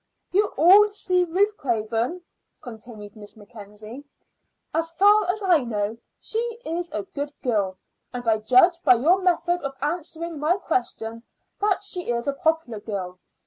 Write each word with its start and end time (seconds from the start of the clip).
"You 0.31 0.47
all 0.57 0.87
see 0.87 1.25
Ruth 1.25 1.55
Craven," 1.57 2.23
continued 2.59 3.15
Miss 3.15 3.37
Mackenzie. 3.37 4.03
"As 4.73 4.91
far 4.93 5.29
as 5.29 5.43
I 5.43 5.59
know, 5.59 5.95
she 6.19 6.39
is 6.65 6.89
a 6.89 7.03
good 7.03 7.31
girl; 7.43 7.77
and 8.11 8.27
I 8.27 8.39
judge 8.39 8.81
by 8.81 8.95
your 8.95 9.21
method 9.21 9.61
of 9.61 9.77
answering 9.79 10.39
my 10.39 10.57
question 10.57 11.21
that 11.59 11.83
she 11.83 12.09
is 12.09 12.25
a 12.25 12.33
popular 12.33 12.79
girl. 12.79 13.19